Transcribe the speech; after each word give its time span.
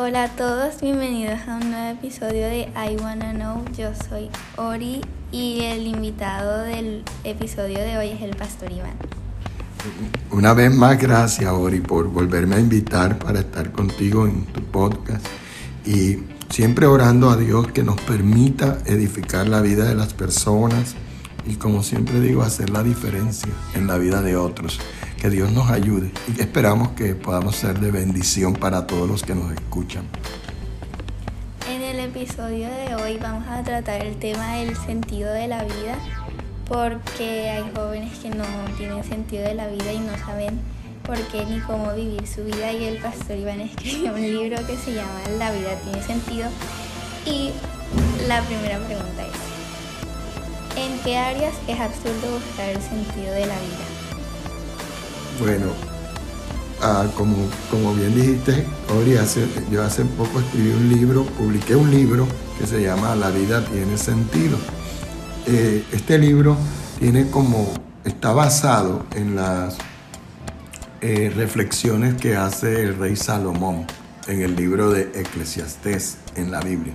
Hola 0.00 0.22
a 0.22 0.28
todos, 0.28 0.80
bienvenidos 0.80 1.40
a 1.48 1.56
un 1.56 1.72
nuevo 1.72 1.98
episodio 1.98 2.46
de 2.46 2.68
I 2.68 2.96
Wanna 3.02 3.32
Know. 3.32 3.64
Yo 3.76 3.90
soy 4.08 4.30
Ori 4.54 5.00
y 5.32 5.62
el 5.62 5.88
invitado 5.88 6.62
del 6.62 7.02
episodio 7.24 7.80
de 7.80 7.98
hoy 7.98 8.10
es 8.10 8.22
el 8.22 8.36
pastor 8.36 8.70
Iván. 8.70 8.94
Una 10.30 10.54
vez 10.54 10.72
más, 10.72 10.96
gracias 11.00 11.50
Ori 11.50 11.80
por 11.80 12.06
volverme 12.06 12.54
a 12.54 12.60
invitar 12.60 13.18
para 13.18 13.40
estar 13.40 13.72
contigo 13.72 14.28
en 14.28 14.44
tu 14.44 14.62
podcast 14.62 15.26
y 15.84 16.18
siempre 16.48 16.86
orando 16.86 17.28
a 17.28 17.36
Dios 17.36 17.66
que 17.72 17.82
nos 17.82 18.00
permita 18.02 18.78
edificar 18.86 19.48
la 19.48 19.62
vida 19.62 19.84
de 19.86 19.96
las 19.96 20.14
personas 20.14 20.94
y 21.44 21.56
como 21.56 21.82
siempre 21.82 22.20
digo, 22.20 22.42
hacer 22.42 22.70
la 22.70 22.84
diferencia 22.84 23.52
en 23.74 23.88
la 23.88 23.98
vida 23.98 24.22
de 24.22 24.36
otros. 24.36 24.78
Que 25.20 25.30
Dios 25.30 25.50
nos 25.50 25.68
ayude 25.68 26.12
y 26.36 26.40
esperamos 26.40 26.90
que 26.90 27.16
podamos 27.16 27.56
ser 27.56 27.80
de 27.80 27.90
bendición 27.90 28.54
para 28.54 28.86
todos 28.86 29.08
los 29.08 29.24
que 29.24 29.34
nos 29.34 29.50
escuchan. 29.52 30.04
En 31.68 31.82
el 31.82 31.98
episodio 31.98 32.68
de 32.68 32.94
hoy 32.94 33.18
vamos 33.20 33.46
a 33.48 33.64
tratar 33.64 34.04
el 34.06 34.16
tema 34.16 34.54
del 34.54 34.76
sentido 34.76 35.32
de 35.32 35.48
la 35.48 35.64
vida 35.64 35.98
porque 36.68 37.50
hay 37.50 37.64
jóvenes 37.74 38.16
que 38.18 38.30
no 38.30 38.44
tienen 38.76 39.02
sentido 39.02 39.42
de 39.42 39.54
la 39.54 39.66
vida 39.66 39.92
y 39.92 39.98
no 39.98 40.16
saben 40.18 40.60
por 41.02 41.18
qué 41.28 41.44
ni 41.46 41.58
cómo 41.60 41.92
vivir 41.94 42.24
su 42.26 42.44
vida 42.44 42.70
y 42.72 42.84
el 42.84 42.98
pastor 42.98 43.38
Iván 43.38 43.60
escribió 43.60 44.12
un 44.12 44.22
libro 44.22 44.64
que 44.66 44.76
se 44.76 44.94
llama 44.94 45.20
La 45.38 45.50
vida 45.50 45.74
tiene 45.82 46.00
sentido 46.02 46.48
y 47.26 47.50
la 48.28 48.40
primera 48.42 48.78
pregunta 48.78 49.22
es 49.26 49.48
¿en 50.78 50.98
qué 51.02 51.16
áreas 51.16 51.54
es 51.66 51.80
absurdo 51.80 52.34
buscar 52.34 52.68
el 52.68 52.80
sentido 52.80 53.32
de 53.32 53.46
la 53.46 53.54
vida? 53.54 53.97
Bueno, 55.40 55.66
ah, 56.82 57.06
como, 57.16 57.94
bien 57.94 58.12
dijiste, 58.12 58.66
yo 59.70 59.84
hace 59.84 60.04
poco 60.04 60.40
escribí 60.40 60.70
un 60.70 60.88
libro, 60.88 61.24
publiqué 61.24 61.76
un 61.76 61.92
libro 61.92 62.26
que 62.58 62.66
se 62.66 62.82
llama 62.82 63.14
La 63.14 63.30
vida 63.30 63.64
tiene 63.64 63.96
sentido. 63.98 64.58
Eh, 65.46 65.84
este 65.92 66.18
libro 66.18 66.56
tiene 66.98 67.30
como, 67.30 67.72
está 68.04 68.32
basado 68.32 69.06
en 69.14 69.36
las 69.36 69.78
eh, 71.02 71.32
reflexiones 71.36 72.14
que 72.14 72.36
hace 72.36 72.82
el 72.82 72.98
rey 72.98 73.14
Salomón 73.14 73.86
en 74.26 74.42
el 74.42 74.56
libro 74.56 74.90
de 74.90 75.02
Eclesiastés 75.14 76.16
en 76.34 76.50
la 76.50 76.60
Biblia. 76.60 76.94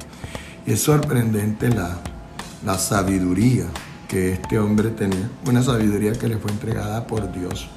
Y 0.66 0.74
es 0.74 0.82
sorprendente 0.82 1.70
la 1.70 2.78
sabiduría 2.78 3.68
que 4.10 4.34
este 4.34 4.60
hombre 4.60 4.90
tenía, 4.90 5.30
una 5.48 5.64
sabiduría 5.64 6.12
que 6.12 6.28
le 6.28 6.38
fue 6.38 6.52
entregada 6.52 7.08
por 7.08 7.32
Dios 7.32 7.70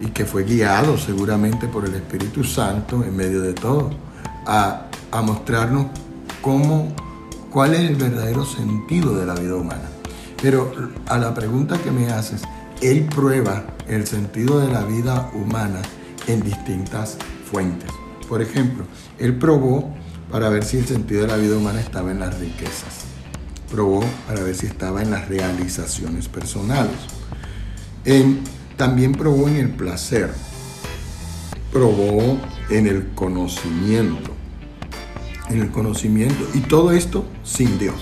y 0.00 0.06
que 0.08 0.24
fue 0.24 0.44
guiado 0.44 0.98
seguramente 0.98 1.68
por 1.68 1.84
el 1.84 1.94
Espíritu 1.94 2.44
Santo 2.44 3.02
en 3.04 3.16
medio 3.16 3.40
de 3.40 3.54
todo, 3.54 3.90
a, 4.46 4.86
a 5.10 5.22
mostrarnos 5.22 5.86
cómo, 6.42 6.94
cuál 7.50 7.74
es 7.74 7.80
el 7.80 7.96
verdadero 7.96 8.44
sentido 8.44 9.16
de 9.16 9.26
la 9.26 9.34
vida 9.34 9.56
humana. 9.56 9.88
Pero 10.40 10.72
a 11.06 11.18
la 11.18 11.34
pregunta 11.34 11.78
que 11.78 11.90
me 11.90 12.10
haces, 12.10 12.42
él 12.82 13.06
prueba 13.14 13.64
el 13.88 14.06
sentido 14.06 14.60
de 14.60 14.70
la 14.70 14.84
vida 14.84 15.30
humana 15.34 15.80
en 16.26 16.42
distintas 16.42 17.16
fuentes. 17.50 17.90
Por 18.28 18.42
ejemplo, 18.42 18.84
él 19.18 19.38
probó 19.38 19.94
para 20.30 20.48
ver 20.48 20.64
si 20.64 20.78
el 20.78 20.86
sentido 20.86 21.22
de 21.22 21.28
la 21.28 21.36
vida 21.36 21.56
humana 21.56 21.80
estaba 21.80 22.10
en 22.10 22.20
las 22.20 22.38
riquezas. 22.38 23.06
Probó 23.70 24.04
para 24.26 24.42
ver 24.42 24.54
si 24.54 24.66
estaba 24.66 25.02
en 25.02 25.10
las 25.10 25.28
realizaciones 25.28 26.28
personales. 26.28 26.96
En 28.04 28.40
también 28.76 29.12
probó 29.12 29.48
en 29.48 29.56
el 29.56 29.70
placer, 29.70 30.30
probó 31.72 32.38
en 32.70 32.86
el 32.86 33.08
conocimiento, 33.14 34.30
en 35.48 35.62
el 35.62 35.70
conocimiento, 35.70 36.46
y 36.54 36.60
todo 36.60 36.92
esto 36.92 37.24
sin 37.42 37.78
Dios. 37.78 37.96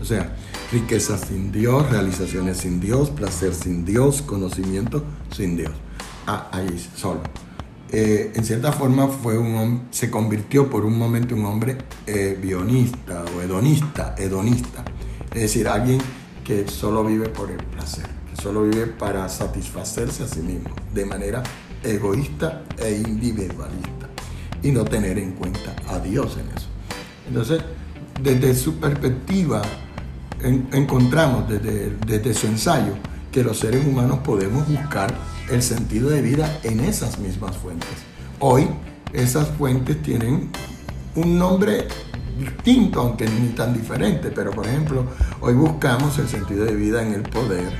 O 0.00 0.04
sea, 0.04 0.36
riqueza 0.70 1.18
sin 1.18 1.50
Dios, 1.50 1.90
realizaciones 1.90 2.58
sin 2.58 2.80
Dios, 2.80 3.10
placer 3.10 3.54
sin 3.54 3.84
Dios, 3.84 4.22
conocimiento 4.22 5.02
sin 5.34 5.56
Dios. 5.56 5.72
Ah, 6.26 6.48
ahí 6.52 6.88
solo. 6.94 7.20
Eh, 7.90 8.32
en 8.34 8.44
cierta 8.44 8.70
forma 8.70 9.08
fue 9.08 9.38
un, 9.38 9.88
se 9.90 10.10
convirtió 10.10 10.68
por 10.68 10.84
un 10.84 10.98
momento 10.98 11.34
en 11.34 11.40
un 11.40 11.46
hombre 11.46 11.78
eh, 12.06 12.38
bionista 12.40 13.24
o 13.34 13.40
hedonista, 13.40 14.14
hedonista. 14.18 14.84
Es 15.34 15.42
decir, 15.42 15.68
alguien 15.68 15.98
que 16.44 16.68
solo 16.68 17.02
vive 17.02 17.30
por 17.30 17.50
el 17.50 17.56
placer 17.56 18.17
solo 18.42 18.62
vive 18.62 18.86
para 18.86 19.28
satisfacerse 19.28 20.24
a 20.24 20.28
sí 20.28 20.40
mismo 20.40 20.70
de 20.94 21.04
manera 21.04 21.42
egoísta 21.82 22.62
e 22.78 22.92
individualista 22.92 24.08
y 24.62 24.70
no 24.70 24.84
tener 24.84 25.18
en 25.18 25.32
cuenta 25.32 25.74
a 25.88 25.98
Dios 25.98 26.38
en 26.38 26.48
eso. 26.56 26.68
Entonces, 27.28 27.62
desde 28.22 28.54
su 28.54 28.76
perspectiva, 28.76 29.62
encontramos 30.42 31.48
desde, 31.48 31.96
desde 32.06 32.34
su 32.34 32.46
ensayo 32.46 32.94
que 33.32 33.42
los 33.42 33.58
seres 33.58 33.86
humanos 33.86 34.18
podemos 34.24 34.66
buscar 34.68 35.14
el 35.50 35.62
sentido 35.62 36.10
de 36.10 36.22
vida 36.22 36.58
en 36.62 36.80
esas 36.80 37.18
mismas 37.18 37.56
fuentes. 37.56 37.88
Hoy 38.40 38.68
esas 39.12 39.48
fuentes 39.48 40.02
tienen 40.02 40.50
un 41.14 41.38
nombre 41.38 41.88
distinto, 42.38 43.00
aunque 43.00 43.26
ni 43.26 43.48
tan 43.48 43.74
diferente, 43.74 44.30
pero 44.30 44.50
por 44.50 44.66
ejemplo, 44.66 45.04
hoy 45.40 45.54
buscamos 45.54 46.18
el 46.18 46.28
sentido 46.28 46.64
de 46.64 46.74
vida 46.74 47.02
en 47.02 47.14
el 47.14 47.22
poder, 47.22 47.72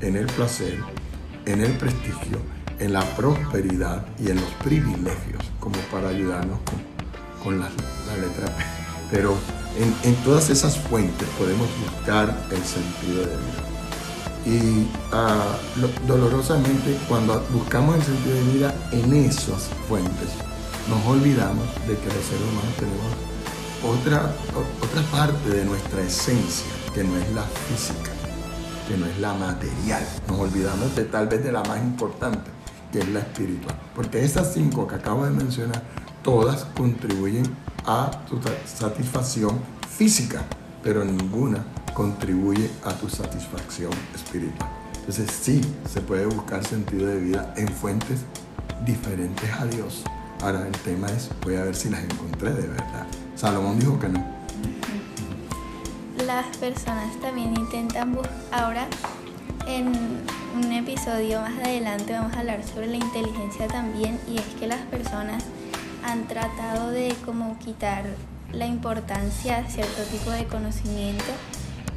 en 0.00 0.16
el 0.16 0.26
placer, 0.26 0.78
en 1.46 1.60
el 1.60 1.72
prestigio, 1.72 2.38
en 2.78 2.92
la 2.92 3.02
prosperidad 3.16 4.04
y 4.18 4.30
en 4.30 4.36
los 4.36 4.50
privilegios, 4.62 5.42
como 5.60 5.76
para 5.92 6.08
ayudarnos 6.08 6.58
con, 7.42 7.60
la, 7.60 7.68
letra 7.68 8.46
P. 8.46 8.64
Pero 9.10 9.36
en, 10.02 10.14
todas 10.16 10.50
esas 10.50 10.78
fuentes 10.78 11.28
podemos 11.38 11.68
buscar 11.80 12.34
el 12.50 12.62
sentido 12.64 13.20
de 13.20 13.36
vida. 13.36 13.64
Y 14.46 14.86
ah, 15.12 15.56
dolorosamente 16.06 16.98
cuando 17.08 17.42
buscamos 17.50 17.96
el 17.96 18.02
sentido 18.02 18.34
de 18.36 18.42
vida 18.52 18.74
en 18.92 19.14
esas 19.14 19.70
fuentes, 19.88 20.30
nos 20.88 21.04
olvidamos 21.06 21.66
de 21.86 21.96
que 21.96 22.06
los 22.06 22.24
seres 22.24 22.42
humanos 22.42 22.74
tenemos 22.78 24.00
otra, 24.00 24.34
otra 24.82 25.02
parte 25.10 25.50
de 25.50 25.64
nuestra 25.64 26.02
esencia, 26.02 26.66
que 26.94 27.04
no 27.04 27.16
es 27.16 27.32
la 27.32 27.42
física 27.42 28.23
que 28.88 28.96
no 28.96 29.06
es 29.06 29.18
la 29.18 29.34
material. 29.34 30.02
Nos 30.28 30.38
olvidamos 30.38 30.94
de 30.94 31.04
tal 31.04 31.28
vez 31.28 31.42
de 31.42 31.52
la 31.52 31.62
más 31.64 31.78
importante, 31.78 32.50
que 32.92 33.00
es 33.00 33.08
la 33.08 33.20
espiritual. 33.20 33.76
Porque 33.94 34.24
esas 34.24 34.52
cinco 34.52 34.86
que 34.86 34.96
acabo 34.96 35.24
de 35.24 35.30
mencionar, 35.30 35.82
todas 36.22 36.64
contribuyen 36.76 37.44
a 37.86 38.10
tu 38.28 38.40
satisfacción 38.66 39.58
física, 39.88 40.42
pero 40.82 41.04
ninguna 41.04 41.64
contribuye 41.94 42.70
a 42.84 42.92
tu 42.92 43.08
satisfacción 43.08 43.92
espiritual. 44.14 44.70
Entonces 44.98 45.30
sí, 45.30 45.60
se 45.92 46.00
puede 46.00 46.26
buscar 46.26 46.66
sentido 46.66 47.06
de 47.06 47.20
vida 47.20 47.52
en 47.56 47.68
fuentes 47.68 48.20
diferentes 48.84 49.50
a 49.52 49.66
Dios. 49.66 50.02
Ahora 50.42 50.66
el 50.66 50.72
tema 50.78 51.06
es, 51.08 51.30
voy 51.42 51.56
a 51.56 51.64
ver 51.64 51.76
si 51.76 51.90
las 51.90 52.02
encontré 52.02 52.52
de 52.52 52.66
verdad. 52.66 53.06
Salomón 53.36 53.78
dijo 53.78 53.98
que 53.98 54.08
no 54.08 54.43
las 56.34 56.56
personas 56.56 57.14
también 57.20 57.56
intentan 57.56 58.12
buscar. 58.12 58.34
Ahora, 58.50 58.88
en 59.68 59.86
un 60.56 60.72
episodio 60.72 61.40
más 61.40 61.56
adelante 61.58 62.12
vamos 62.12 62.32
a 62.34 62.40
hablar 62.40 62.64
sobre 62.64 62.88
la 62.88 62.96
inteligencia 62.96 63.68
también 63.68 64.18
y 64.28 64.38
es 64.38 64.46
que 64.58 64.66
las 64.66 64.80
personas 64.80 65.44
han 66.04 66.26
tratado 66.26 66.90
de 66.90 67.14
como 67.24 67.56
quitar 67.60 68.04
la 68.52 68.66
importancia 68.66 69.58
a 69.58 69.68
cierto 69.68 70.02
tipo 70.10 70.30
de 70.30 70.44
conocimiento, 70.46 71.24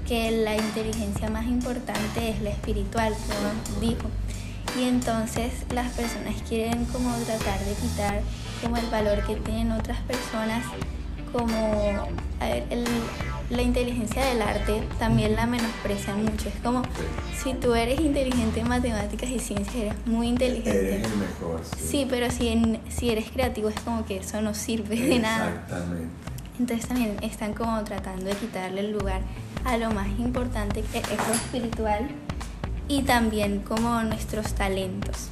que 0.08 0.30
la 0.30 0.56
inteligencia 0.56 1.32
más 1.32 1.48
importante 1.48 2.30
es 2.30 2.40
la 2.42 2.52
espiritual, 2.52 3.16
como 3.28 3.82
dijo. 3.82 4.08
Y 4.80 4.88
entonces 4.88 5.52
las 5.74 5.92
personas 5.94 6.36
quieren 6.48 6.86
como 6.86 7.12
tratar 7.26 7.60
de 7.62 7.74
quitar 7.74 8.22
como 8.62 8.78
el 8.78 8.86
valor 8.88 9.26
que 9.26 9.36
tienen 9.38 9.72
otras 9.72 10.00
personas, 10.02 10.64
como 11.34 12.08
a 12.40 12.46
ver, 12.46 12.66
el, 12.70 12.86
la 13.50 13.62
inteligencia 13.62 14.26
del 14.26 14.42
arte 14.42 14.84
también 15.00 15.36
la 15.36 15.46
menosprecian 15.46 16.24
mucho. 16.24 16.50
Es 16.50 16.56
como 16.62 16.82
si 17.42 17.54
tú 17.54 17.74
eres 17.74 18.00
inteligente 18.00 18.60
en 18.60 18.68
matemáticas 18.68 19.30
y 19.30 19.40
ciencias, 19.40 19.76
eres 19.76 19.94
muy 20.06 20.28
inteligente. 20.28 20.96
Eres 20.96 21.12
el 21.12 21.18
mejor. 21.18 21.62
Sí, 21.78 22.06
pero 22.10 22.30
si, 22.30 22.80
si 22.90 23.10
eres 23.10 23.30
creativo 23.32 23.70
es 23.70 23.80
como 23.82 24.06
que 24.06 24.18
eso 24.18 24.42
no 24.42 24.54
sirve 24.54 25.00
de 25.00 25.20
nada. 25.20 25.50
Exactamente. 25.50 26.10
Entonces 26.60 26.88
también 26.88 27.18
están 27.22 27.54
como 27.54 27.84
tratando 27.84 28.26
de 28.26 28.36
quitarle 28.36 28.82
el 28.82 28.92
lugar 28.92 29.22
a 29.64 29.78
lo 29.78 29.92
más 29.92 30.08
importante 30.18 30.82
que 30.82 31.00
es 31.00 31.28
lo 31.28 31.34
espiritual 31.34 32.08
y 32.88 33.04
también 33.04 33.60
como 33.60 34.02
nuestros 34.04 34.54
talentos. 34.54 35.30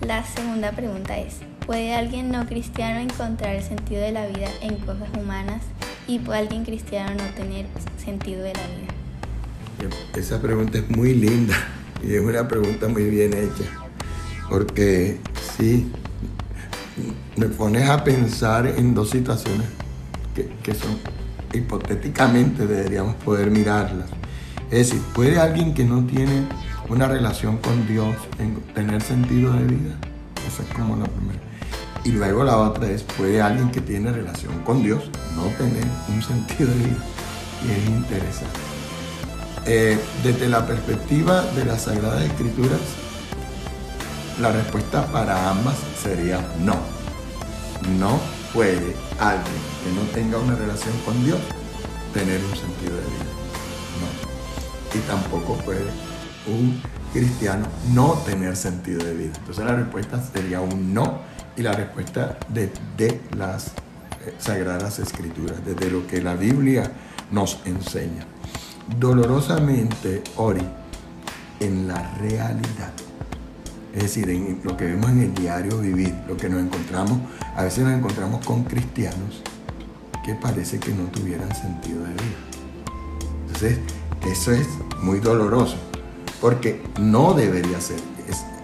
La 0.00 0.22
segunda 0.22 0.72
pregunta 0.72 1.16
es, 1.16 1.38
¿puede 1.66 1.94
alguien 1.94 2.30
no 2.30 2.46
cristiano 2.46 3.00
encontrar 3.00 3.56
el 3.56 3.62
sentido 3.62 4.02
de 4.02 4.12
la 4.12 4.26
vida 4.26 4.48
en 4.60 4.76
cosas 4.76 5.08
humanas 5.18 5.62
y 6.06 6.18
puede 6.18 6.40
alguien 6.40 6.64
cristiano 6.64 7.14
no 7.16 7.34
tener 7.34 7.66
sentido 8.02 8.42
de 8.42 8.52
la 8.52 8.66
vida? 8.66 8.94
Esa 10.16 10.40
pregunta 10.40 10.78
es 10.78 10.88
muy 10.90 11.14
linda 11.14 11.54
y 12.02 12.14
es 12.14 12.20
una 12.20 12.46
pregunta 12.46 12.88
muy 12.88 13.08
bien 13.10 13.32
hecha, 13.32 13.64
porque 14.48 15.18
sí, 15.56 15.90
me 17.36 17.46
pones 17.46 17.88
a 17.88 18.04
pensar 18.04 18.66
en 18.66 18.94
dos 18.94 19.10
situaciones 19.10 19.66
que, 20.34 20.74
son 20.74 20.98
hipotéticamente 21.52 22.66
deberíamos 22.66 23.14
poder 23.16 23.50
mirarlas. 23.50 24.08
Es 24.70 24.90
decir, 24.90 25.00
¿puede 25.14 25.38
alguien 25.38 25.74
que 25.74 25.84
no 25.84 26.04
tiene 26.04 26.42
una 26.88 27.06
relación 27.06 27.58
con 27.58 27.86
Dios 27.86 28.14
tener 28.74 29.02
sentido 29.02 29.52
de 29.52 29.64
vida? 29.64 29.98
Esa 30.46 30.62
es 30.62 30.68
como 30.70 30.96
la 30.96 31.04
primera. 31.04 31.53
Y 32.04 32.12
luego 32.12 32.44
la 32.44 32.58
otra 32.58 32.90
es, 32.90 33.02
¿puede 33.02 33.40
alguien 33.40 33.70
que 33.70 33.80
tiene 33.80 34.12
relación 34.12 34.62
con 34.64 34.82
Dios 34.82 35.02
no 35.34 35.44
tener 35.56 35.84
un 36.08 36.22
sentido 36.22 36.68
de 36.68 36.76
vida? 36.76 37.04
Y 37.66 37.70
es 37.70 37.86
interesante. 37.88 38.60
Eh, 39.64 39.98
desde 40.22 40.50
la 40.50 40.66
perspectiva 40.66 41.42
de 41.52 41.64
las 41.64 41.82
Sagradas 41.82 42.22
Escrituras, 42.24 42.80
la 44.38 44.52
respuesta 44.52 45.06
para 45.06 45.48
ambas 45.48 45.76
sería 46.02 46.40
no. 46.60 46.76
No 47.98 48.20
puede 48.52 48.94
alguien 49.18 49.62
que 49.82 49.92
no 49.94 50.02
tenga 50.12 50.38
una 50.38 50.56
relación 50.56 50.92
con 51.06 51.24
Dios 51.24 51.38
tener 52.12 52.38
un 52.44 52.54
sentido 52.54 52.94
de 52.96 53.02
vida. 53.02 53.30
No. 54.00 54.98
Y 54.98 55.00
tampoco 55.04 55.56
puede 55.64 55.86
un 56.46 56.82
cristiano 57.14 57.66
no 57.94 58.12
tener 58.26 58.56
sentido 58.56 59.02
de 59.02 59.14
vida. 59.14 59.32
Entonces 59.38 59.64
la 59.64 59.74
respuesta 59.74 60.22
sería 60.34 60.60
un 60.60 60.92
no 60.92 61.20
y 61.56 61.62
la 61.62 61.72
respuesta 61.72 62.38
de, 62.48 62.70
de 62.96 63.20
las 63.36 63.68
eh, 63.68 64.34
sagradas 64.38 64.98
escrituras, 64.98 65.64
desde 65.64 65.90
lo 65.90 66.06
que 66.06 66.20
la 66.22 66.34
Biblia 66.34 66.90
nos 67.30 67.60
enseña. 67.64 68.26
Dolorosamente, 68.98 70.22
Ori, 70.36 70.66
en 71.60 71.88
la 71.88 72.14
realidad, 72.18 72.92
es 73.94 74.02
decir, 74.02 74.28
en 74.28 74.60
lo 74.64 74.76
que 74.76 74.86
vemos 74.86 75.10
en 75.10 75.22
el 75.22 75.34
diario 75.34 75.78
vivir, 75.78 76.14
lo 76.28 76.36
que 76.36 76.48
nos 76.48 76.60
encontramos, 76.60 77.18
a 77.54 77.62
veces 77.62 77.84
nos 77.84 77.94
encontramos 77.94 78.44
con 78.44 78.64
cristianos 78.64 79.42
que 80.24 80.34
parece 80.34 80.80
que 80.80 80.92
no 80.92 81.04
tuvieran 81.04 81.54
sentido 81.54 82.02
de 82.02 82.12
vida. 82.12 82.54
Entonces, 83.46 83.78
eso 84.26 84.52
es 84.52 84.66
muy 85.02 85.20
doloroso, 85.20 85.76
porque 86.40 86.82
no 86.98 87.34
debería 87.34 87.80
ser. 87.80 88.13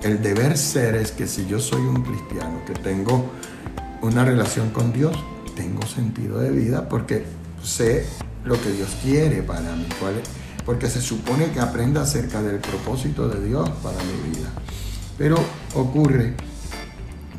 El 0.03 0.23
deber 0.23 0.57
ser 0.57 0.95
es 0.95 1.13
que 1.13 1.27
si 1.27 1.47
yo 1.47 1.61
soy 1.61 1.83
un 1.83 2.03
cristiano, 2.03 2.63
que 2.67 2.73
tengo 2.73 3.31
una 4.03 4.25
relación 4.25 4.71
con 4.71 4.93
Dios, 4.93 5.17
tengo 5.55 5.87
sentido 5.87 6.39
de 6.39 6.51
vida 6.51 6.89
porque 6.89 7.25
sé 7.63 8.07
lo 8.45 8.61
que 8.61 8.73
Dios 8.73 8.89
quiere 9.03 9.43
para 9.43 9.77
mí, 9.77 9.87
porque 10.65 10.89
se 10.89 11.01
supone 11.01 11.51
que 11.51 11.61
aprenda 11.61 12.03
acerca 12.03 12.43
del 12.43 12.59
propósito 12.59 13.29
de 13.29 13.47
Dios 13.47 13.69
para 13.83 13.97
mi 13.99 14.31
vida. 14.31 14.49
Pero 15.19 15.37
ocurre 15.75 16.35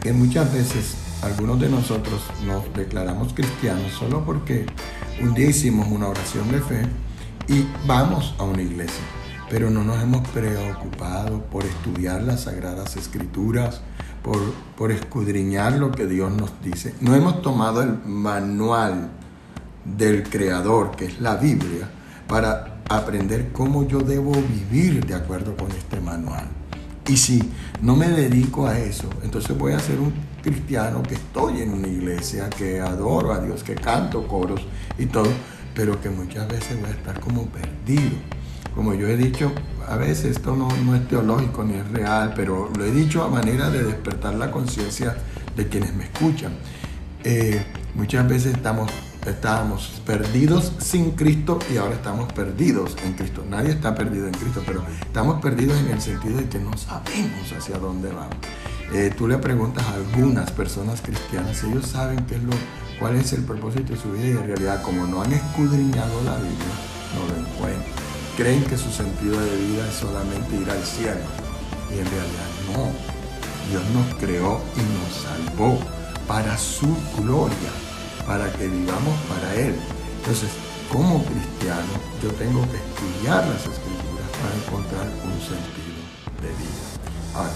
que 0.01 0.13
muchas 0.13 0.53
veces 0.53 0.95
algunos 1.23 1.59
de 1.59 1.69
nosotros 1.69 2.21
nos 2.45 2.71
declaramos 2.73 3.33
cristianos 3.33 3.91
solo 3.93 4.23
porque 4.25 4.65
un 5.21 5.33
día 5.33 5.49
hicimos 5.49 5.87
una 5.89 6.07
oración 6.07 6.51
de 6.51 6.61
fe 6.61 6.81
y 7.47 7.65
vamos 7.85 8.35
a 8.37 8.43
una 8.43 8.61
iglesia, 8.61 9.03
pero 9.51 9.69
no 9.69 9.83
nos 9.83 10.01
hemos 10.01 10.25
preocupado 10.29 11.41
por 11.43 11.65
estudiar 11.65 12.23
las 12.23 12.43
sagradas 12.43 12.95
escrituras, 12.95 13.81
por, 14.23 14.39
por 14.77 14.93
escudriñar 14.93 15.73
lo 15.73 15.91
que 15.91 16.07
Dios 16.07 16.31
nos 16.31 16.51
dice. 16.63 16.95
No 17.01 17.13
hemos 17.15 17.41
tomado 17.41 17.81
el 17.81 17.99
manual 18.05 19.09
del 19.83 20.23
Creador, 20.23 20.95
que 20.95 21.07
es 21.07 21.19
la 21.19 21.35
Biblia, 21.35 21.89
para 22.29 22.81
aprender 22.87 23.51
cómo 23.51 23.85
yo 23.85 23.99
debo 23.99 24.31
vivir 24.31 25.05
de 25.05 25.15
acuerdo 25.15 25.57
con 25.57 25.69
este 25.71 25.99
manual. 25.99 26.45
Y 27.09 27.17
si 27.17 27.43
no 27.81 27.97
me 27.97 28.07
dedico 28.07 28.67
a 28.67 28.79
eso, 28.79 29.09
entonces 29.21 29.57
voy 29.57 29.73
a 29.73 29.79
ser 29.79 29.99
un 29.99 30.13
cristiano 30.41 31.03
que 31.03 31.15
estoy 31.15 31.61
en 31.61 31.73
una 31.73 31.89
iglesia, 31.89 32.49
que 32.49 32.79
adoro 32.79 33.33
a 33.33 33.39
Dios, 33.39 33.65
que 33.65 33.75
canto 33.75 34.25
coros 34.29 34.61
y 34.97 35.07
todo, 35.07 35.27
pero 35.75 35.99
que 35.99 36.09
muchas 36.09 36.47
veces 36.47 36.79
voy 36.79 36.89
a 36.89 36.93
estar 36.93 37.19
como 37.19 37.47
perdido. 37.47 38.15
Como 38.75 38.93
yo 38.93 39.07
he 39.07 39.17
dicho, 39.17 39.51
a 39.87 39.95
veces 39.97 40.37
esto 40.37 40.55
no, 40.55 40.69
es 40.95 41.07
teológico 41.07 41.63
ni 41.63 41.75
es 41.75 41.87
real, 41.89 42.33
pero 42.35 42.69
lo 42.77 42.85
he 42.85 42.91
dicho 42.91 43.23
a 43.23 43.27
manera 43.27 43.69
de 43.69 43.83
despertar 43.83 44.35
la 44.35 44.51
conciencia 44.51 45.17
de 45.55 45.67
quienes 45.67 45.93
me 45.93 46.05
escuchan. 46.05 46.53
Eh, 47.23 47.63
muchas 47.95 48.27
veces 48.27 48.55
estamos 48.55 48.89
estábamos 49.29 50.01
perdidos 50.05 50.73
sin 50.79 51.11
Cristo 51.11 51.59
y 51.71 51.77
ahora 51.77 51.95
estamos 51.95 52.31
perdidos 52.33 52.95
en 53.05 53.13
Cristo. 53.13 53.45
Nadie 53.49 53.71
está 53.71 53.93
perdido 53.93 54.27
en 54.27 54.33
Cristo, 54.33 54.63
pero 54.65 54.83
estamos 55.01 55.41
perdidos 55.41 55.79
en 55.79 55.91
el 55.91 56.01
sentido 56.01 56.37
de 56.37 56.49
que 56.49 56.59
no 56.59 56.75
sabemos 56.77 57.51
hacia 57.55 57.77
dónde 57.77 58.11
vamos. 58.11 58.35
Eh, 58.93 59.13
tú 59.15 59.27
le 59.27 59.37
preguntas 59.37 59.85
a 59.85 59.93
algunas 59.93 60.51
personas 60.51 61.01
cristianas, 61.01 61.63
ellos 61.63 61.87
saben 61.87 62.25
qué 62.25 62.35
es 62.35 62.43
lo, 62.43 62.51
cuál 62.99 63.15
es 63.15 63.31
el 63.33 63.43
propósito 63.43 63.93
de 63.93 63.99
su 63.99 64.11
vida 64.11 64.27
y 64.27 64.31
en 64.31 64.47
realidad 64.47 64.81
como 64.81 65.07
no 65.07 65.21
han 65.21 65.31
escudriñado 65.31 66.21
la 66.25 66.35
Biblia, 66.35 66.73
no 67.15 67.33
lo 67.33 67.47
encuentran. 67.47 68.00
Creen 68.37 68.63
que 68.63 68.77
su 68.77 68.91
sentido 68.91 69.39
de 69.39 69.55
vida 69.57 69.87
es 69.87 69.95
solamente 69.95 70.55
ir 70.55 70.69
al 70.69 70.83
cielo 70.83 71.19
y 71.89 71.99
en 71.99 72.05
realidad 72.05 72.51
no. 72.73 72.91
Dios 73.69 73.83
nos 73.93 74.15
creó 74.19 74.61
y 74.75 74.79
nos 74.79 75.23
salvó 75.23 75.79
para 76.27 76.57
su 76.57 76.87
gloria 77.17 77.71
para 78.25 78.51
que 78.53 78.67
vivamos 78.67 79.19
para 79.27 79.55
Él. 79.55 79.75
Entonces, 80.19 80.49
como 80.91 81.23
cristiano, 81.25 81.91
yo 82.23 82.31
tengo 82.31 82.61
que 82.71 82.77
estudiar 82.77 83.47
las 83.47 83.61
escrituras 83.61 84.27
para 84.41 84.55
encontrar 84.55 85.07
un 85.23 85.39
sentido 85.41 86.01
de 86.41 86.49
vida. 86.49 87.35
Ahora, 87.35 87.51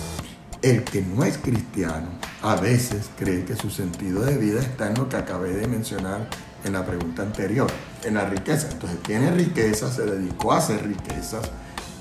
el 0.61 0.83
que 0.83 1.01
no 1.01 1.23
es 1.23 1.37
cristiano 1.37 2.07
a 2.41 2.55
veces 2.55 3.09
cree 3.17 3.45
que 3.45 3.55
su 3.55 3.69
sentido 3.69 4.23
de 4.23 4.37
vida 4.37 4.61
está 4.61 4.87
en 4.87 4.95
lo 4.95 5.07
que 5.09 5.17
acabé 5.17 5.53
de 5.53 5.67
mencionar 5.67 6.27
en 6.63 6.73
la 6.73 6.85
pregunta 6.85 7.21
anterior, 7.21 7.69
en 8.05 8.15
la 8.15 8.25
riqueza. 8.25 8.69
Entonces 8.71 9.01
tiene 9.03 9.31
riquezas, 9.31 9.95
se 9.95 10.05
dedicó 10.05 10.53
a 10.53 10.57
hacer 10.57 10.85
riquezas, 10.87 11.49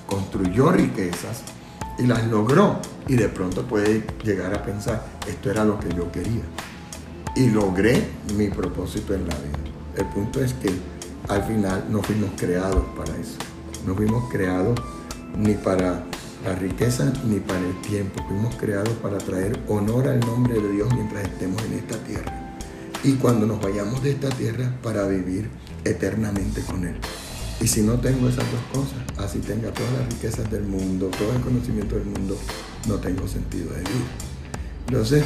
construyó 0.06 0.70
riquezas 0.70 1.42
y 1.98 2.06
las 2.06 2.26
logró. 2.26 2.78
Y 3.08 3.16
de 3.16 3.28
pronto 3.28 3.66
puede 3.66 4.06
llegar 4.22 4.54
a 4.54 4.62
pensar, 4.62 5.04
esto 5.26 5.50
era 5.50 5.64
lo 5.64 5.78
que 5.78 5.88
yo 5.94 6.10
quería 6.10 6.42
y 7.36 7.50
logré 7.50 8.08
mi 8.36 8.48
propósito 8.48 9.14
en 9.14 9.28
la 9.28 9.34
vida. 9.34 9.58
El 9.96 10.06
punto 10.06 10.42
es 10.42 10.54
que 10.54 10.70
al 11.28 11.42
final 11.44 11.84
no 11.88 12.02
fuimos 12.02 12.30
creados 12.36 12.84
para 12.96 13.16
eso. 13.16 13.38
No 13.86 13.94
fuimos 13.94 14.30
creados 14.30 14.80
ni 15.36 15.54
para 15.54 16.04
la 16.44 16.54
riqueza 16.54 17.12
ni 17.26 17.40
para 17.40 17.60
el 17.60 17.80
tiempo. 17.82 18.22
Fuimos 18.28 18.54
creados 18.56 18.94
para 19.02 19.18
traer 19.18 19.58
honor 19.68 20.08
al 20.08 20.20
nombre 20.20 20.54
de 20.60 20.72
Dios 20.72 20.92
mientras 20.94 21.24
estemos 21.24 21.62
en 21.64 21.74
esta 21.74 21.96
tierra. 21.98 22.56
Y 23.02 23.14
cuando 23.14 23.46
nos 23.46 23.60
vayamos 23.60 24.02
de 24.02 24.12
esta 24.12 24.30
tierra 24.30 24.72
para 24.82 25.06
vivir 25.06 25.50
eternamente 25.84 26.62
con 26.62 26.84
Él. 26.84 26.96
Y 27.60 27.68
si 27.68 27.82
no 27.82 27.94
tengo 27.94 28.28
esas 28.28 28.44
dos 28.50 28.62
cosas, 28.72 28.98
así 29.16 29.38
tenga 29.38 29.70
todas 29.72 29.92
las 29.92 30.12
riquezas 30.12 30.50
del 30.50 30.64
mundo, 30.64 31.10
todo 31.18 31.32
el 31.32 31.40
conocimiento 31.40 31.94
del 31.96 32.06
mundo, 32.06 32.36
no 32.88 32.96
tengo 32.96 33.28
sentido 33.28 33.72
de 33.72 33.80
vida. 33.80 34.08
Entonces, 34.88 35.24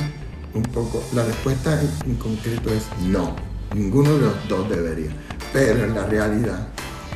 un 0.54 0.62
poco, 0.62 1.02
la 1.14 1.24
respuesta 1.24 1.80
en 2.06 2.16
concreto 2.16 2.70
es 2.72 2.84
no, 3.06 3.34
ninguno 3.74 4.14
de 4.14 4.20
los 4.20 4.48
dos 4.48 4.68
debería, 4.68 5.10
pero 5.52 5.84
en 5.84 5.94
la 5.94 6.06
realidad 6.06 6.68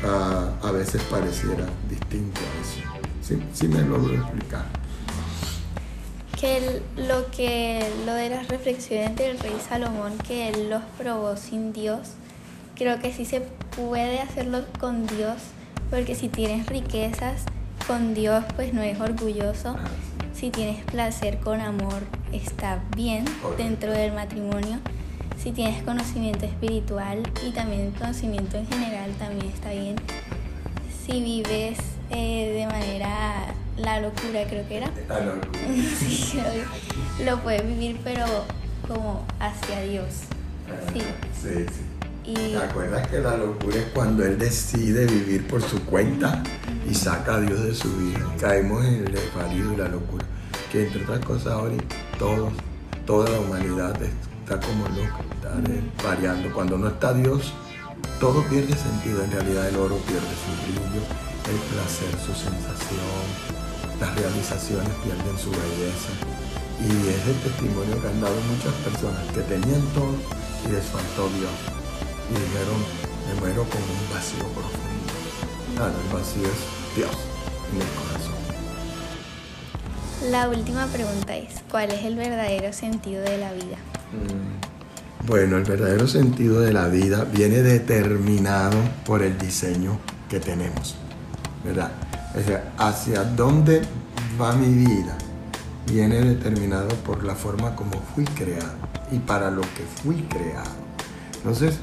ah, 0.03 0.51
a 0.61 0.71
veces 0.71 1.01
pareciera 1.03 1.67
distinto 1.89 2.41
a 2.41 2.61
eso. 2.61 2.93
Sí, 3.53 3.67
me 3.67 3.81
logro 3.81 4.15
explicar. 4.15 4.65
Que 6.39 6.81
lo 6.97 7.31
que 7.31 7.89
lo 8.05 8.13
de 8.13 8.29
las 8.29 8.49
reflexiones 8.49 9.15
del 9.15 9.39
rey 9.39 9.55
Salomón, 9.67 10.17
que 10.27 10.49
él 10.49 10.69
los 10.69 10.83
probó 10.97 11.37
sin 11.37 11.71
Dios, 11.71 12.09
creo 12.75 12.99
que 12.99 13.13
sí 13.13 13.25
se 13.25 13.41
puede 13.75 14.19
hacerlo 14.19 14.65
con 14.79 15.05
Dios, 15.07 15.37
porque 15.89 16.15
si 16.15 16.29
tienes 16.29 16.67
riquezas 16.67 17.43
con 17.87 18.13
Dios, 18.13 18.43
pues 18.55 18.73
no 18.73 18.81
es 18.81 18.99
orgulloso. 18.99 19.75
Ah, 19.77 19.87
si 20.33 20.49
tienes 20.49 20.83
placer 20.85 21.39
con 21.39 21.61
amor, 21.61 22.01
está 22.31 22.81
bien 22.95 23.25
dentro 23.57 23.91
del 23.91 24.13
matrimonio. 24.13 24.79
Si 25.41 25.51
tienes 25.51 25.83
conocimiento 25.83 26.45
espiritual 26.45 27.23
y 27.45 27.51
también 27.51 27.91
conocimiento 27.91 28.57
en 28.57 28.67
general, 28.67 29.11
también 29.19 29.51
está 29.51 29.71
bien. 29.71 29.95
Si 31.05 31.21
vives 31.21 31.77
eh, 32.09 32.53
de 32.53 32.67
manera 32.67 33.53
la 33.77 33.99
locura, 33.99 34.45
creo 34.47 34.67
que 34.67 34.77
era. 34.77 34.91
La 35.07 35.19
locura. 35.19 35.59
sí, 35.99 36.39
lo 37.23 37.39
puedes 37.41 37.65
vivir, 37.67 37.99
pero 38.03 38.25
como 38.87 39.25
hacia 39.39 39.81
Dios. 39.81 40.23
Sí. 40.93 41.01
Sí, 41.41 41.65
sí. 41.71 41.92
¿Te 42.23 42.55
acuerdas 42.55 43.05
que 43.09 43.19
la 43.19 43.35
locura 43.35 43.75
es 43.75 43.85
cuando 43.93 44.23
él 44.23 44.39
decide 44.39 45.05
vivir 45.05 45.45
por 45.45 45.61
su 45.61 45.83
cuenta 45.83 46.41
y 46.89 46.93
saca 46.95 47.35
a 47.35 47.41
Dios 47.41 47.61
de 47.61 47.75
su 47.75 47.91
vida? 47.97 48.25
Caemos 48.39 48.85
en 48.85 49.05
el 49.05 49.11
desvarío 49.11 49.73
y 49.73 49.75
la 49.75 49.89
locura 49.89 50.25
que 50.71 50.87
entre 50.87 51.03
otras 51.03 51.19
cosas 51.25 51.47
ahora 51.47 51.75
todos, 52.17 52.53
toda 53.05 53.29
la 53.29 53.41
humanidad 53.41 54.01
está 54.01 54.57
como 54.57 54.87
loca, 54.87 55.19
está 55.35 56.07
variando. 56.07 56.53
Cuando 56.53 56.77
no 56.77 56.87
está 56.87 57.13
Dios, 57.13 57.51
todo 58.21 58.41
pierde 58.43 58.73
sentido. 58.73 59.21
En 59.25 59.31
realidad 59.31 59.67
el 59.67 59.75
oro 59.75 59.97
pierde 60.07 60.33
su 60.47 60.51
brillo, 60.63 61.03
el 61.51 61.59
placer, 61.75 62.11
su 62.25 62.31
sensación, 62.31 63.27
las 63.99 64.15
realizaciones 64.15 64.93
pierden 65.03 65.37
su 65.37 65.51
belleza. 65.51 66.15
Y 66.79 66.87
es 66.87 67.27
el 67.27 67.51
testimonio 67.51 68.01
que 68.01 68.07
han 68.07 68.21
dado 68.21 68.35
muchas 68.47 68.73
personas 68.75 69.21
que 69.33 69.41
tenían 69.41 69.81
todo 69.93 70.15
y 70.65 70.71
les 70.71 70.85
faltó 70.85 71.27
Dios. 71.37 71.82
Y 72.33 72.39
dijeron, 72.39 72.81
me 73.27 73.39
muero 73.39 73.63
con 73.69 73.81
un 73.81 74.13
vacío 74.13 74.39
profundo. 74.39 75.13
Claro, 75.75 75.93
el 75.93 76.13
vacío 76.13 76.43
es 76.43 76.95
Dios 76.95 77.11
en 77.71 77.81
el 77.81 77.87
corazón. 77.87 78.33
La 80.31 80.49
última 80.49 80.87
pregunta 80.87 81.35
es, 81.37 81.61
¿cuál 81.69 81.91
es 81.91 82.03
el 82.05 82.15
verdadero 82.15 82.73
sentido 82.73 83.21
de 83.21 83.37
la 83.37 83.53
vida? 83.53 83.77
Mm, 84.11 85.27
bueno, 85.27 85.57
el 85.57 85.63
verdadero 85.63 86.07
sentido 86.07 86.61
de 86.61 86.73
la 86.73 86.87
vida 86.87 87.25
viene 87.25 87.61
determinado 87.61 88.77
por 89.05 89.21
el 89.21 89.37
diseño 89.37 89.99
que 90.29 90.39
tenemos, 90.39 90.95
¿verdad? 91.63 91.91
O 92.35 92.41
sea, 92.41 92.73
hacia 92.77 93.23
dónde 93.23 93.81
va 94.39 94.53
mi 94.55 94.85
vida 94.85 95.17
viene 95.87 96.21
determinado 96.21 96.89
por 97.03 97.23
la 97.23 97.35
forma 97.35 97.75
como 97.75 97.91
fui 98.15 98.25
creado 98.25 98.73
y 99.11 99.19
para 99.19 99.51
lo 99.51 99.61
que 99.61 99.83
fui 100.01 100.23
creado. 100.23 100.71
Entonces, 101.35 101.79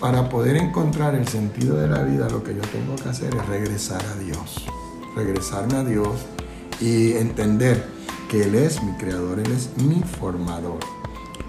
para 0.00 0.28
poder 0.28 0.56
encontrar 0.56 1.14
el 1.14 1.26
sentido 1.26 1.76
de 1.76 1.88
la 1.88 2.02
vida, 2.02 2.28
lo 2.28 2.42
que 2.44 2.54
yo 2.54 2.62
tengo 2.62 2.94
que 2.96 3.08
hacer 3.08 3.34
es 3.34 3.46
regresar 3.46 4.04
a 4.04 4.14
Dios. 4.18 4.64
Regresarme 5.16 5.76
a 5.76 5.84
Dios 5.84 6.26
y 6.80 7.12
entender 7.12 7.84
que 8.30 8.44
Él 8.44 8.54
es 8.54 8.82
mi 8.82 8.92
creador, 8.92 9.40
Él 9.40 9.50
es 9.50 9.70
mi 9.82 10.00
formador. 10.02 10.78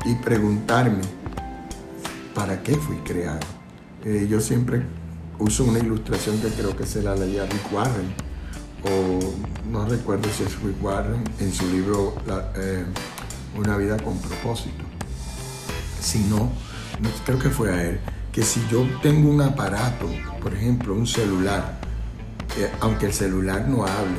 Y 0.06 0.16
preguntarme, 0.16 1.02
¿para 2.34 2.64
qué 2.64 2.76
fui 2.76 2.96
creado? 2.98 3.46
Eh, 4.04 4.28
yo 4.30 4.40
siempre 4.42 4.84
uso 5.38 5.66
una 5.66 5.80
ilustración 5.80 6.40
que 6.40 6.48
creo 6.48 6.76
que 6.76 6.86
se 6.86 7.04
la 7.04 7.16
leía 7.16 7.46
Rick 7.46 7.72
Warren, 7.72 8.14
o 8.84 9.70
no 9.70 9.86
recuerdo 9.86 10.28
si 10.36 10.44
es 10.44 10.60
Rick 10.62 10.84
Warren, 10.84 11.24
en 11.40 11.54
su 11.54 11.68
libro 11.68 12.16
eh, 12.56 12.86
Una 13.58 13.78
vida 13.78 13.98
con 13.98 14.18
propósito. 14.20 14.84
Si 16.02 16.20
no, 16.20 16.50
creo 17.26 17.38
que 17.38 17.50
fue 17.50 17.72
a 17.72 17.84
él, 17.84 18.00
que 18.40 18.46
si 18.46 18.66
yo 18.72 18.88
tengo 19.02 19.30
un 19.30 19.42
aparato, 19.42 20.10
por 20.42 20.54
ejemplo, 20.54 20.94
un 20.94 21.06
celular, 21.06 21.78
eh, 22.58 22.72
aunque 22.80 23.08
el 23.08 23.12
celular 23.12 23.68
no 23.68 23.84
hable, 23.84 24.16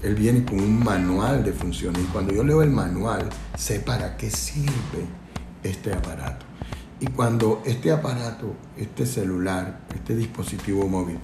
él 0.00 0.14
viene 0.14 0.44
con 0.44 0.60
un 0.60 0.78
manual 0.78 1.42
de 1.42 1.52
funciones 1.52 2.04
y 2.04 2.06
cuando 2.06 2.32
yo 2.32 2.44
leo 2.44 2.62
el 2.62 2.70
manual 2.70 3.28
sé 3.58 3.80
para 3.80 4.16
qué 4.16 4.30
sirve 4.30 5.08
este 5.64 5.92
aparato. 5.92 6.46
Y 7.00 7.06
cuando 7.06 7.62
este 7.64 7.90
aparato, 7.90 8.54
este 8.76 9.06
celular, 9.06 9.80
este 9.92 10.14
dispositivo 10.14 10.86
móvil 10.86 11.18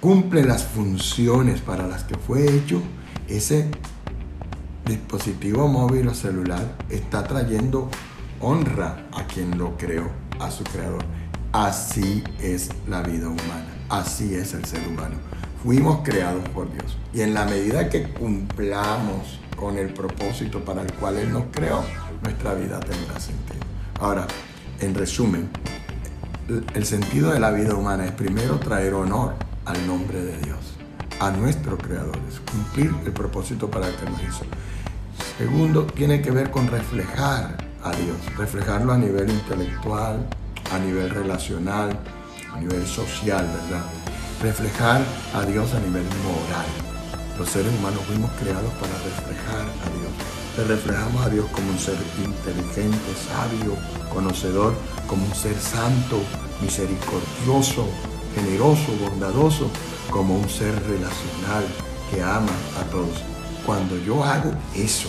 cumple 0.00 0.42
las 0.42 0.64
funciones 0.64 1.60
para 1.60 1.86
las 1.86 2.02
que 2.02 2.16
fue 2.16 2.52
hecho, 2.52 2.82
ese 3.28 3.70
dispositivo 4.84 5.68
móvil 5.68 6.08
o 6.08 6.14
celular 6.14 6.76
está 6.90 7.22
trayendo 7.22 7.88
honra 8.40 9.06
a 9.12 9.22
quien 9.28 9.56
lo 9.56 9.76
creó, 9.76 10.10
a 10.40 10.50
su 10.50 10.64
creador. 10.64 11.04
Así 11.54 12.22
es 12.42 12.68
la 12.86 13.00
vida 13.00 13.28
humana, 13.28 13.74
así 13.88 14.34
es 14.34 14.52
el 14.52 14.64
ser 14.66 14.86
humano 14.86 15.16
fuimos 15.64 16.00
creados 16.04 16.46
por 16.50 16.70
Dios. 16.70 16.96
Y 17.14 17.22
en 17.22 17.32
la 17.32 17.46
medida 17.46 17.88
que 17.88 18.02
cumplamos 18.10 19.40
con 19.56 19.78
el 19.78 19.92
propósito 19.94 20.62
para 20.62 20.82
el 20.82 20.92
cual 20.92 21.16
Él 21.16 21.32
nos 21.32 21.44
creó, 21.50 21.82
nuestra 22.22 22.54
vida 22.54 22.78
tendrá 22.80 23.18
sentido. 23.18 23.64
Ahora, 23.98 24.26
en 24.80 24.94
resumen, 24.94 25.48
el 26.74 26.84
sentido 26.84 27.32
de 27.32 27.40
la 27.40 27.50
vida 27.50 27.74
humana 27.74 28.04
es 28.04 28.12
primero 28.12 28.58
traer 28.58 28.92
honor 28.92 29.34
al 29.64 29.86
nombre 29.86 30.22
de 30.22 30.36
Dios, 30.38 30.58
a 31.18 31.30
nuestros 31.30 31.78
creadores, 31.78 32.40
cumplir 32.50 32.94
el 33.06 33.12
propósito 33.12 33.70
para 33.70 33.88
el 33.88 33.94
que 33.94 34.04
nos 34.04 34.22
hizo. 34.22 34.44
Segundo, 35.38 35.86
tiene 35.86 36.20
que 36.20 36.30
ver 36.30 36.50
con 36.50 36.66
reflejar 36.66 37.56
a 37.82 37.90
Dios, 37.92 38.18
reflejarlo 38.36 38.92
a 38.92 38.98
nivel 38.98 39.30
intelectual, 39.30 40.26
a 40.74 40.78
nivel 40.78 41.10
relacional, 41.10 41.90
a 42.52 42.58
nivel 42.58 42.86
social, 42.86 43.46
¿verdad? 43.46 43.84
reflejar 44.42 45.00
a 45.32 45.42
Dios 45.46 45.72
a 45.74 45.80
nivel 45.80 46.04
moral. 46.22 46.66
Los 47.38 47.48
seres 47.48 47.72
humanos 47.78 48.00
fuimos 48.06 48.30
creados 48.32 48.72
para 48.74 48.92
reflejar 48.92 49.62
a 49.62 49.86
Dios. 49.96 50.12
Le 50.56 50.64
reflejamos 50.64 51.24
a 51.24 51.30
Dios 51.30 51.46
como 51.50 51.70
un 51.70 51.78
ser 51.78 51.96
inteligente, 52.22 53.10
sabio, 53.28 53.76
conocedor, 54.12 54.74
como 55.06 55.24
un 55.24 55.34
ser 55.34 55.58
santo, 55.58 56.20
misericordioso, 56.60 57.88
generoso, 58.34 58.92
bondadoso, 59.00 59.70
como 60.10 60.36
un 60.36 60.48
ser 60.48 60.74
relacional 60.86 61.64
que 62.10 62.22
ama 62.22 62.52
a 62.80 62.84
todos. 62.90 63.22
Cuando 63.66 63.96
yo 63.98 64.22
hago 64.22 64.52
eso 64.74 65.08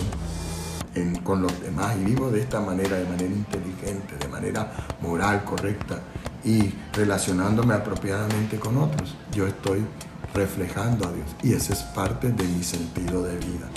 con 1.22 1.42
los 1.42 1.60
demás 1.60 1.96
y 2.00 2.04
vivo 2.04 2.30
de 2.30 2.40
esta 2.40 2.60
manera, 2.60 2.96
de 2.96 3.04
manera 3.04 3.32
inteligente, 3.32 4.16
de 4.18 4.28
manera 4.28 4.72
moral, 5.02 5.44
correcta, 5.44 6.00
y 6.44 6.72
relacionándome 6.92 7.74
apropiadamente 7.74 8.58
con 8.58 8.78
otros, 8.78 9.16
yo 9.32 9.46
estoy 9.46 9.84
reflejando 10.32 11.08
a 11.08 11.12
Dios 11.12 11.26
y 11.42 11.52
ese 11.52 11.72
es 11.72 11.80
parte 11.82 12.30
de 12.30 12.44
mi 12.44 12.62
sentido 12.62 13.22
de 13.22 13.36
vida. 13.36 13.68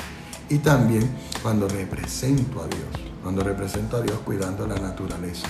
Y 0.50 0.60
también 0.60 1.10
cuando 1.42 1.68
represento 1.68 2.62
a 2.62 2.68
Dios, 2.68 3.12
cuando 3.24 3.44
represento 3.44 3.98
a 3.98 4.02
Dios 4.02 4.20
cuidando 4.20 4.68
la 4.68 4.76
naturaleza, 4.76 5.48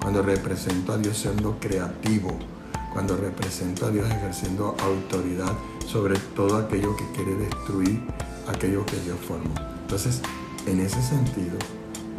cuando 0.00 0.22
represento 0.22 0.92
a 0.92 0.98
Dios 0.98 1.18
siendo 1.18 1.58
creativo, 1.58 2.36
cuando 2.92 3.16
represento 3.16 3.86
a 3.86 3.90
Dios 3.90 4.08
ejerciendo 4.10 4.76
autoridad 4.82 5.52
sobre 5.86 6.18
todo 6.34 6.56
aquello 6.56 6.96
que 6.96 7.04
quiere 7.12 7.34
destruir 7.34 8.00
aquello 8.48 8.84
que 8.84 8.96
Dios 9.00 9.18
formó. 9.26 9.54
Entonces, 9.82 10.20
en 10.70 10.80
ese 10.80 11.02
sentido, 11.02 11.58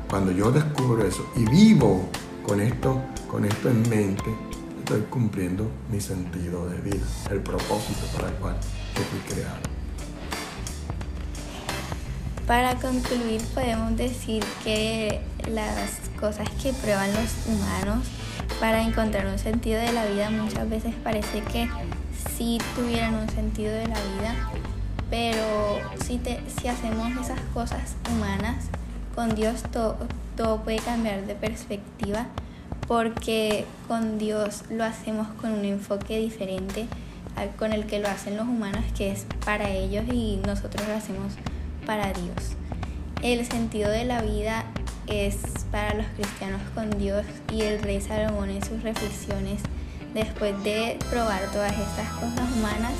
cuando 0.09 0.31
yo 0.31 0.51
descubro 0.51 1.05
eso 1.05 1.25
y 1.35 1.45
vivo 1.45 2.09
con 2.45 2.59
esto, 2.61 3.01
con 3.29 3.45
esto 3.45 3.69
en 3.69 3.87
mente, 3.89 4.35
estoy 4.79 5.01
cumpliendo 5.09 5.69
mi 5.91 6.01
sentido 6.01 6.67
de 6.67 6.79
vida, 6.79 7.05
el 7.29 7.41
propósito 7.41 8.05
para 8.15 8.29
el 8.29 8.35
cual 8.35 8.57
fui 9.03 9.19
creado. 9.33 9.59
Para 12.47 12.75
concluir, 12.75 13.41
podemos 13.53 13.95
decir 13.95 14.43
que 14.63 15.21
las 15.47 15.99
cosas 16.19 16.49
que 16.61 16.73
prueban 16.73 17.11
los 17.13 17.29
humanos 17.47 18.07
para 18.59 18.81
encontrar 18.81 19.27
un 19.27 19.37
sentido 19.37 19.79
de 19.79 19.93
la 19.93 20.05
vida 20.05 20.31
muchas 20.31 20.67
veces 20.67 20.95
parece 21.03 21.41
que 21.43 21.69
sí 22.35 22.57
tuvieran 22.75 23.13
un 23.13 23.29
sentido 23.29 23.71
de 23.71 23.87
la 23.87 23.95
vida, 23.95 24.51
pero 25.09 25.79
si, 26.03 26.17
te, 26.17 26.39
si 26.59 26.67
hacemos 26.67 27.11
esas 27.11 27.39
cosas 27.53 27.95
humanas, 28.11 28.65
con 29.15 29.35
Dios 29.35 29.63
todo, 29.71 29.97
todo 30.37 30.61
puede 30.61 30.77
cambiar 30.79 31.25
de 31.25 31.35
perspectiva 31.35 32.27
porque 32.87 33.65
con 33.87 34.17
Dios 34.17 34.63
lo 34.69 34.83
hacemos 34.83 35.27
con 35.41 35.51
un 35.51 35.65
enfoque 35.65 36.17
diferente 36.17 36.87
al 37.35 37.49
con 37.51 37.73
el 37.73 37.85
que 37.85 37.99
lo 37.99 38.07
hacen 38.07 38.35
los 38.35 38.47
humanos, 38.47 38.83
que 38.97 39.11
es 39.11 39.25
para 39.45 39.69
ellos 39.69 40.05
y 40.11 40.39
nosotros 40.45 40.87
lo 40.87 40.95
hacemos 40.95 41.33
para 41.85 42.11
Dios. 42.13 42.55
El 43.21 43.45
sentido 43.45 43.89
de 43.89 44.05
la 44.05 44.21
vida 44.21 44.65
es 45.07 45.37
para 45.71 45.93
los 45.93 46.05
cristianos 46.15 46.61
con 46.73 46.89
Dios 46.97 47.25
y 47.53 47.61
el 47.61 47.81
rey 47.81 48.01
Salomón 48.01 48.49
en 48.49 48.63
sus 48.63 48.81
reflexiones, 48.81 49.61
después 50.13 50.61
de 50.63 50.97
probar 51.09 51.41
todas 51.51 51.73
estas 51.73 52.09
cosas 52.13 52.49
humanas, 52.57 52.93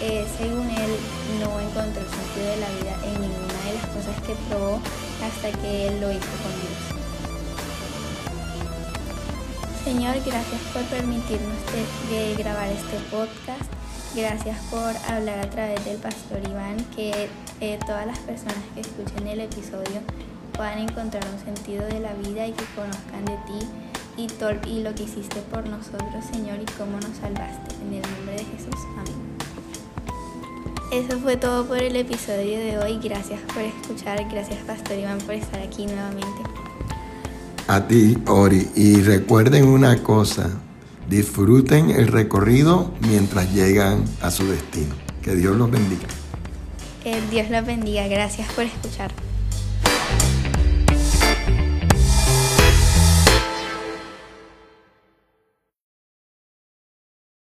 eh, 0.00 0.26
según 0.38 0.68
él 0.70 0.96
no 1.40 1.60
encontró 1.60 2.02
el 2.02 2.08
sentido 2.08 2.46
de 2.46 2.56
la 2.56 2.70
vida 2.70 2.96
en 3.04 3.20
ninguna 3.20 3.60
de 3.66 3.74
las 3.74 3.86
cosas 3.86 4.20
que 4.26 4.34
probó 4.48 4.80
hasta 5.22 5.50
que 5.60 5.88
él 5.88 6.00
lo 6.00 6.10
hizo 6.10 6.30
con 6.42 6.52
Dios. 6.60 6.94
Señor, 9.84 10.16
gracias 10.24 10.60
por 10.72 10.82
permitirnos 10.84 11.58
de, 12.10 12.34
grabar 12.38 12.68
este 12.68 12.98
podcast. 13.10 13.62
Gracias 14.14 14.58
por 14.70 14.96
hablar 15.12 15.40
a 15.40 15.50
través 15.50 15.84
del 15.84 15.98
pastor 15.98 16.40
Iván, 16.48 16.76
que 16.96 17.28
eh, 17.60 17.78
todas 17.86 18.06
las 18.06 18.18
personas 18.20 18.62
que 18.74 18.80
escuchen 18.80 19.26
el 19.26 19.40
episodio 19.40 20.00
puedan 20.52 20.78
encontrar 20.78 21.24
un 21.26 21.44
sentido 21.44 21.84
de 21.86 22.00
la 22.00 22.14
vida 22.14 22.46
y 22.46 22.52
que 22.52 22.64
conozcan 22.74 23.24
de 23.24 23.36
ti 23.46 23.66
y, 24.16 24.70
y 24.70 24.82
lo 24.82 24.94
que 24.94 25.02
hiciste 25.02 25.40
por 25.50 25.68
nosotros, 25.68 26.24
Señor, 26.32 26.60
y 26.60 26.66
cómo 26.78 26.98
nos 27.00 27.16
salvaste. 27.18 27.74
En 27.82 27.94
el 27.94 28.02
nombre 28.02 28.36
de 28.36 28.44
Jesús. 28.44 28.80
Amén. 28.96 29.23
Eso 30.92 31.18
fue 31.18 31.36
todo 31.36 31.66
por 31.66 31.78
el 31.78 31.96
episodio 31.96 32.58
de 32.58 32.78
hoy. 32.78 32.98
Gracias 33.02 33.40
por 33.52 33.62
escuchar. 33.62 34.24
Gracias, 34.30 34.58
Pastor 34.64 34.98
Iván, 34.98 35.18
por 35.18 35.34
estar 35.34 35.60
aquí 35.60 35.86
nuevamente. 35.86 36.42
A 37.66 37.86
ti, 37.86 38.16
Ori. 38.26 38.68
Y 38.74 39.00
recuerden 39.00 39.66
una 39.66 40.02
cosa. 40.02 40.50
Disfruten 41.08 41.90
el 41.90 42.08
recorrido 42.08 42.92
mientras 43.00 43.52
llegan 43.52 44.04
a 44.20 44.30
su 44.30 44.46
destino. 44.46 44.94
Que 45.22 45.34
Dios 45.34 45.56
los 45.56 45.70
bendiga. 45.70 46.06
Que 47.02 47.20
Dios 47.30 47.50
los 47.50 47.64
bendiga. 47.64 48.06
Gracias 48.06 48.50
por 48.52 48.64
escuchar. 48.64 49.10